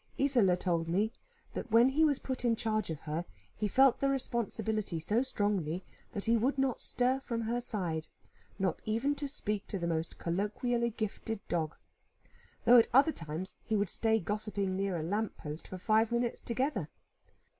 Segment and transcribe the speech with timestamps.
[0.19, 1.13] Isola told me
[1.53, 3.23] that when he was put in charge of her,
[3.55, 8.07] he felt the responsibility so strongly that he would not stir from her side,
[8.57, 11.75] not even to speak to the most colloquially gifted dog;
[12.65, 16.41] though at other times he would stay gossiping near a lamp post for five minutes
[16.41, 16.89] together.